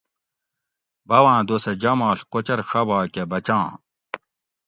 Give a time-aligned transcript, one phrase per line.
[1.07, 3.67] باٞواٞں دوسہ جاماݪ کوچر ݭابا کٞہ بچاں